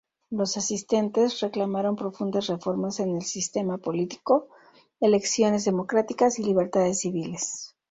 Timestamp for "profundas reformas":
1.95-2.99